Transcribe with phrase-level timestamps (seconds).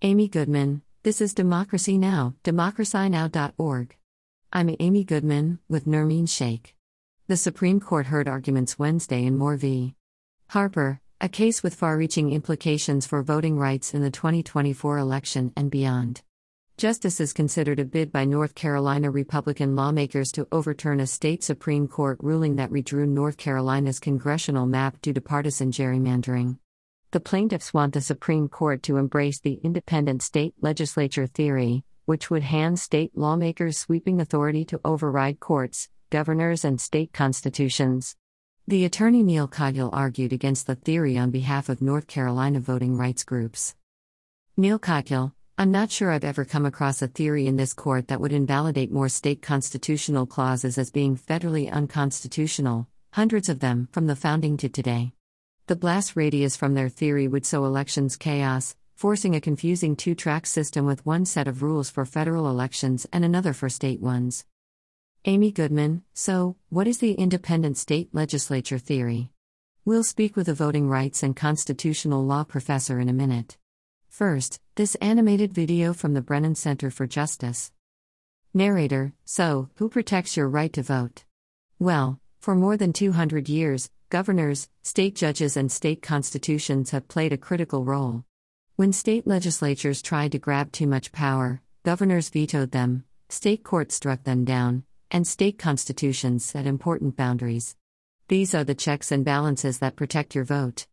[0.00, 3.96] Amy Goodman, this is Democracy Now!, democracynow.org.
[4.52, 6.76] I'm Amy Goodman, with Nermeen Shaikh.
[7.26, 9.96] The Supreme Court heard arguments Wednesday in Moore v.
[10.50, 15.68] Harper, a case with far reaching implications for voting rights in the 2024 election and
[15.68, 16.22] beyond.
[16.76, 22.18] Justices considered a bid by North Carolina Republican lawmakers to overturn a state Supreme Court
[22.22, 26.58] ruling that redrew North Carolina's congressional map due to partisan gerrymandering.
[27.10, 32.42] The plaintiffs want the Supreme Court to embrace the independent state legislature theory, which would
[32.42, 38.14] hand state lawmakers sweeping authority to override courts, governors, and state constitutions.
[38.66, 43.24] The attorney Neil Katyal argued against the theory on behalf of North Carolina voting rights
[43.24, 43.74] groups.
[44.58, 48.20] Neil Katyal, I'm not sure I've ever come across a theory in this court that
[48.20, 54.16] would invalidate more state constitutional clauses as being federally unconstitutional, hundreds of them from the
[54.16, 55.14] founding to today.
[55.68, 60.46] The blast radius from their theory would sow elections chaos, forcing a confusing two track
[60.46, 64.46] system with one set of rules for federal elections and another for state ones.
[65.26, 69.28] Amy Goodman, so, what is the independent state legislature theory?
[69.84, 73.58] We'll speak with a voting rights and constitutional law professor in a minute.
[74.08, 77.72] First, this animated video from the Brennan Center for Justice.
[78.54, 81.24] Narrator So, who protects your right to vote?
[81.78, 87.38] Well, for more than 200 years, governors, state judges, and state constitutions have played a
[87.38, 88.24] critical role.
[88.76, 94.24] When state legislatures tried to grab too much power, governors vetoed them, state courts struck
[94.24, 97.76] them down, and state constitutions set important boundaries.
[98.28, 100.86] These are the checks and balances that protect your vote.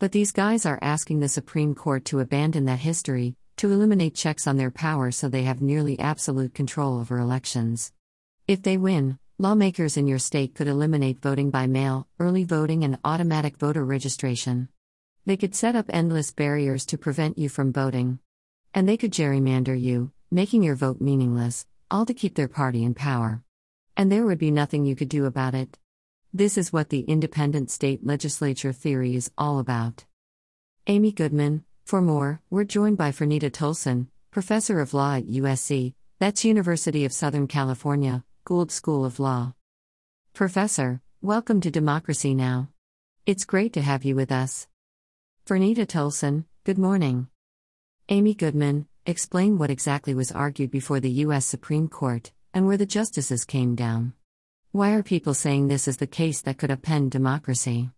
[0.00, 4.48] But these guys are asking the Supreme Court to abandon that history, to eliminate checks
[4.48, 7.92] on their power so they have nearly absolute control over elections.
[8.48, 12.96] If they win, lawmakers in your state could eliminate voting by mail, early voting, and
[13.04, 14.68] automatic voter registration.
[15.26, 18.20] They could set up endless barriers to prevent you from voting.
[18.72, 22.94] And they could gerrymander you, making your vote meaningless, all to keep their party in
[22.94, 23.42] power.
[23.96, 25.76] And there would be nothing you could do about it.
[26.32, 30.04] This is what the independent state legislature theory is all about.
[30.86, 36.44] Amy Goodman, for more, we're joined by Franita Tolson, professor of law at USC, that's
[36.44, 39.54] University of Southern California, Gould School of Law.
[40.34, 42.70] Professor, welcome to Democracy Now!
[43.24, 44.66] It's great to have you with us.
[45.46, 47.28] Franita Tolson, good morning.
[48.08, 51.46] Amy Goodman, explain what exactly was argued before the U.S.
[51.46, 54.12] Supreme Court, and where the justices came down.
[54.72, 57.90] Why are people saying this is the case that could upend democracy?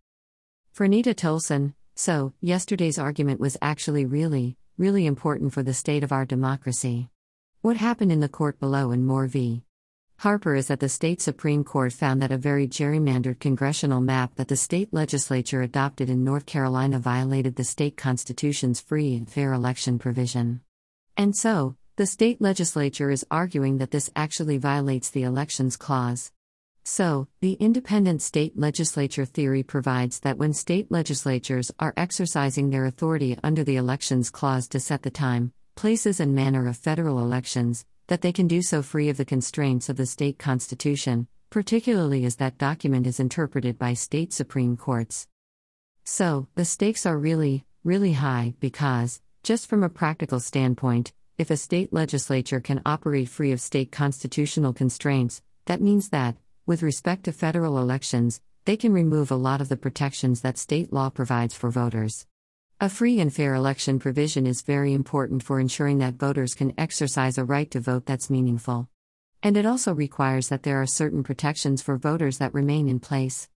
[0.77, 6.27] Franita Tolson, so, yesterday's argument was actually really, really important for the state of our
[6.27, 7.09] democracy.
[7.63, 9.63] What happened in the court below in Moore v.
[10.25, 14.49] Harper is that the state Supreme Court found that a very gerrymandered congressional map that
[14.49, 19.99] the state legislature adopted in North Carolina violated the state constitution's free and fair election
[19.99, 20.63] provision.
[21.15, 26.33] And so, the state legislature is arguing that this actually violates the Elections Clause.
[26.85, 33.37] So, the independent state legislature theory provides that when state legislatures are exercising their authority
[33.45, 38.21] under the Elections Clause to set the time, places, and manner of federal elections, that
[38.21, 42.59] they can do so free of the constraints of the state constitution, particularly as that
[42.59, 45.27] document is interpreted by state supreme courts.
[46.05, 51.57] So, the stakes are really, really high because, just from a practical standpoint, if a
[51.57, 56.37] state legislature can operate free of state constitutional constraints, that means that,
[56.67, 60.93] with respect to federal elections, they can remove a lot of the protections that state
[60.93, 62.27] law provides for voters.
[62.81, 67.39] A free and fair election provision is very important for ensuring that voters can exercise
[67.39, 68.89] a right to vote that's meaningful.
[69.45, 73.49] And it also requires that there are certain protections for voters that remain in place.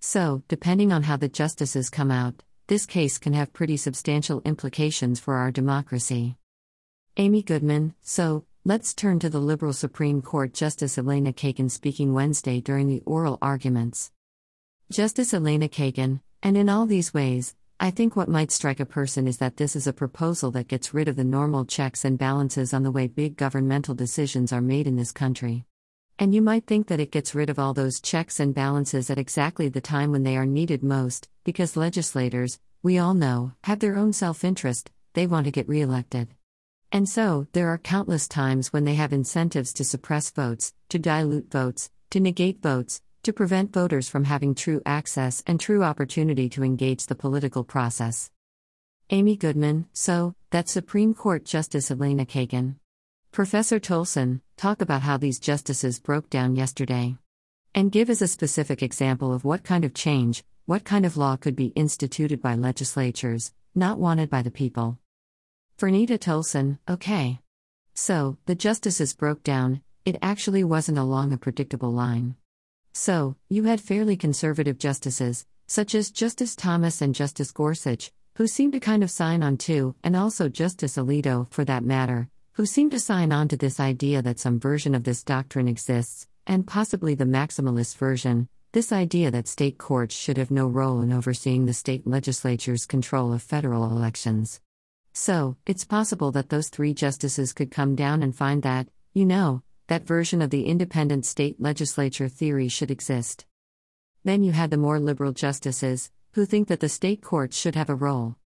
[0.00, 5.20] So, depending on how the justices come out, this case can have pretty substantial implications
[5.20, 6.36] for our democracy.
[7.18, 12.62] Amy Goodman, so, let's turn to the liberal Supreme Court Justice Elena Kagan speaking Wednesday
[12.62, 14.12] during the oral arguments.
[14.90, 19.26] Justice Elena Kagan, and in all these ways, I think what might strike a person
[19.26, 22.72] is that this is a proposal that gets rid of the normal checks and balances
[22.72, 25.64] on the way big governmental decisions are made in this country.
[26.16, 29.18] And you might think that it gets rid of all those checks and balances at
[29.18, 33.96] exactly the time when they are needed most, because legislators, we all know, have their
[33.96, 36.28] own self interest, they want to get reelected.
[36.92, 41.50] And so, there are countless times when they have incentives to suppress votes, to dilute
[41.50, 46.64] votes, to negate votes, to prevent voters from having true access and true opportunity to
[46.64, 48.30] engage the political process.
[49.10, 52.76] Amy Goodman, so, that Supreme Court Justice Elena Kagan.
[53.30, 57.16] Professor Tolson, talk about how these justices broke down yesterday.
[57.74, 61.36] And give us a specific example of what kind of change, what kind of law
[61.36, 64.98] could be instituted by legislatures, not wanted by the people.
[65.78, 67.40] Franita Tolson, okay.
[67.94, 72.36] So, the justices broke down, it actually wasn't along a predictable line.
[72.92, 78.74] So, you had fairly conservative justices, such as Justice Thomas and Justice Gorsuch, who seemed
[78.74, 82.90] to kind of sign on to, and also Justice Alito, for that matter, who seemed
[82.90, 87.14] to sign on to this idea that some version of this doctrine exists, and possibly
[87.14, 91.74] the maximalist version, this idea that state courts should have no role in overseeing the
[91.74, 94.60] state legislature's control of federal elections.
[95.14, 99.62] So, it's possible that those three justices could come down and find that, you know,
[99.92, 103.44] that version of the independent state legislature theory should exist.
[104.24, 107.90] Then you had the more liberal justices, who think that the state courts should have
[107.90, 108.36] a role.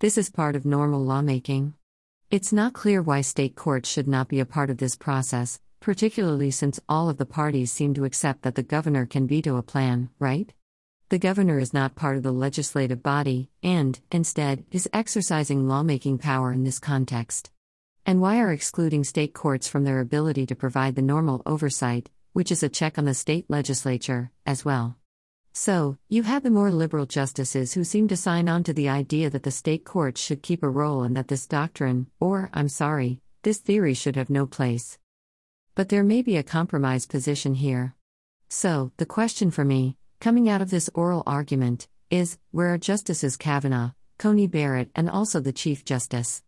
[0.00, 1.72] This is part of normal lawmaking.
[2.30, 6.50] It's not clear why state courts should not be a part of this process, particularly
[6.50, 10.10] since all of the parties seem to accept that the governor can veto a plan,
[10.18, 10.52] right?
[11.08, 16.52] The governor is not part of the legislative body, and, instead, is exercising lawmaking power
[16.52, 17.50] in this context.
[18.06, 22.50] And why are excluding state courts from their ability to provide the normal oversight, which
[22.50, 24.96] is a check on the state legislature, as well?
[25.52, 29.30] So, you have the more liberal justices who seem to sign on to the idea
[29.30, 33.20] that the state courts should keep a role and that this doctrine, or, I'm sorry,
[33.42, 34.98] this theory should have no place.
[35.74, 37.94] But there may be a compromise position here.
[38.48, 43.36] So, the question for me, coming out of this oral argument, is where are Justices
[43.36, 46.42] Kavanaugh, Coney Barrett, and also the Chief Justice?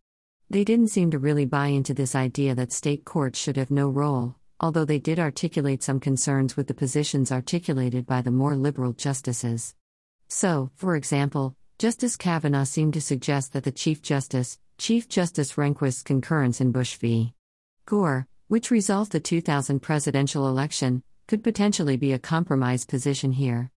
[0.52, 3.88] They didn't seem to really buy into this idea that state courts should have no
[3.88, 8.93] role, although they did articulate some concerns with the positions articulated by the more liberal
[8.93, 9.75] justices.
[10.28, 16.02] So, for example, Justice Kavanaugh seemed to suggest that the Chief Justice, Chief Justice Rehnquist's
[16.02, 17.32] concurrence in Bush v.
[17.87, 23.70] Gore, which resolved the 2000 presidential election, could potentially be a compromise position here.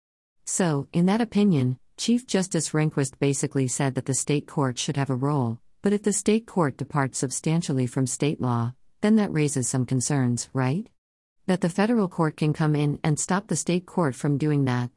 [0.44, 5.11] So, in that opinion, Chief Justice Rehnquist basically said that the state court should have
[5.11, 8.73] a role, but if the state court departs substantially from state law,
[9.03, 10.89] then that raises some concerns, right?
[11.45, 14.89] That the federal court can come in and stop the state court from doing that.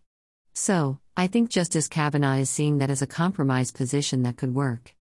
[0.53, 4.95] So, I think Justice Kavanaugh is seeing that as a compromise position that could work.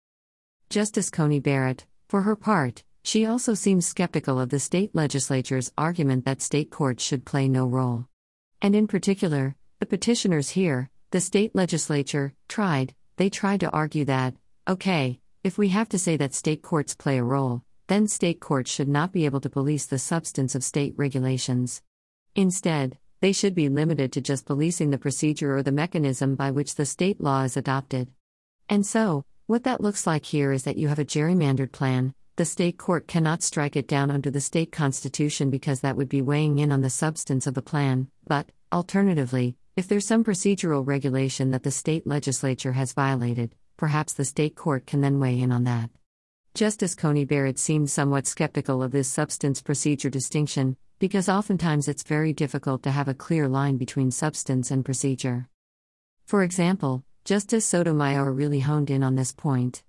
[0.71, 6.25] Justice Coney Barrett, for her part, she also seems skeptical of the state legislature's argument
[6.25, 8.07] that state courts should play no role.
[8.63, 14.33] And in particular, the petitioners here, the state legislature, tried, they tried to argue that,
[14.67, 18.71] okay, if we have to say that state courts play a role, then state courts
[18.71, 21.83] should not be able to police the substance of state regulations.
[22.35, 26.77] Instead, they should be limited to just policing the procedure or the mechanism by which
[26.77, 28.09] the state law is adopted.
[28.71, 32.15] And so, what that looks like here is that you have a gerrymandered plan.
[32.37, 36.23] The state court cannot strike it down under the state constitution because that would be
[36.23, 41.51] weighing in on the substance of the plan, but, alternatively, if there's some procedural regulation
[41.51, 45.65] that the state legislature has violated, perhaps the state court can then weigh in on
[45.65, 45.91] that.
[46.55, 52.33] Justice Coney Barrett seemed somewhat skeptical of this substance procedure distinction, because oftentimes it's very
[52.33, 55.49] difficult to have a clear line between substance and procedure.
[56.27, 59.83] For example, Justice Sotomayor really honed in on this point.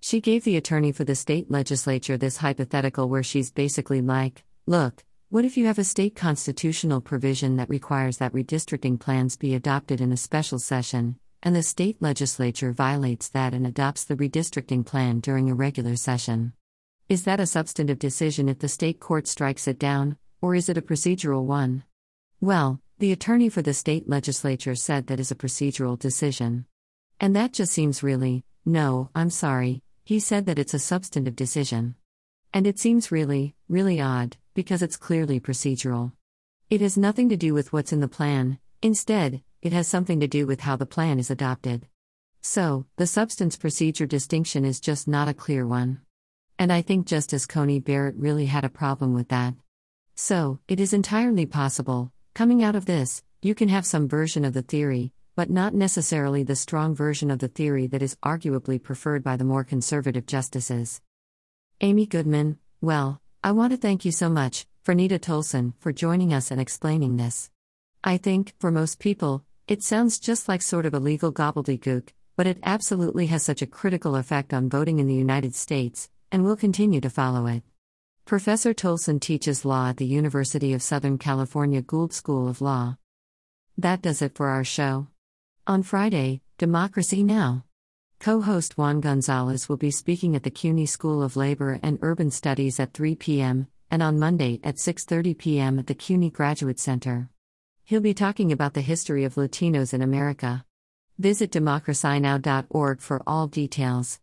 [0.00, 5.04] She gave the attorney for the state legislature this hypothetical where she's basically like, Look,
[5.30, 10.00] what if you have a state constitutional provision that requires that redistricting plans be adopted
[10.00, 15.20] in a special session, and the state legislature violates that and adopts the redistricting plan
[15.20, 16.52] during a regular session.
[17.08, 20.76] Is that a substantive decision if the state court strikes it down, or is it
[20.76, 21.84] a procedural one?
[22.40, 26.66] Well, the attorney for the state legislature said that is a procedural decision.
[27.20, 31.94] And that just seems really, no, I'm sorry, he said that it's a substantive decision.
[32.52, 36.10] And it seems really, really odd, because it's clearly procedural.
[36.70, 40.28] It has nothing to do with what's in the plan, instead, it has something to
[40.28, 41.88] do with how the plan is adopted.
[42.40, 46.02] So, the substance procedure distinction is just not a clear one.
[46.56, 49.54] And I think Justice Coney Barrett really had a problem with that.
[50.14, 54.54] So, it is entirely possible, coming out of this, you can have some version of
[54.54, 59.24] the theory, but not necessarily the strong version of the theory that is arguably preferred
[59.24, 61.00] by the more conservative justices.
[61.80, 66.52] Amy Goodman, well, I want to thank you so much, Franita Tolson, for joining us
[66.52, 67.50] and explaining this.
[68.04, 72.46] I think, for most people, it sounds just like sort of a legal gobbledygook, but
[72.46, 76.56] it absolutely has such a critical effect on voting in the United States, and we'll
[76.56, 77.64] continue to follow it.
[78.26, 82.96] Professor Tolson teaches law at the University of Southern California Gould School of Law.
[83.76, 85.08] That does it for our show.
[85.66, 87.64] On Friday, Democracy Now!
[88.20, 92.30] Co host Juan Gonzalez will be speaking at the CUNY School of Labor and Urban
[92.30, 95.78] Studies at 3 p.m., and on Monday at 6.30 p.m.
[95.80, 97.30] at the CUNY Graduate Center.
[97.88, 100.64] He'll be talking about the history of Latinos in America.
[101.18, 104.18] Visit democracynow.org for all details.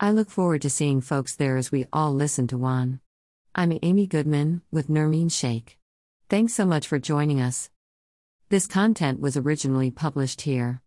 [0.00, 3.00] I look forward to seeing folks there as we all listen to Juan.
[3.54, 5.78] I'm Amy Goodman, with Nermeen Shaikh.
[6.30, 7.68] Thanks so much for joining us.
[8.48, 10.80] This content was originally published here.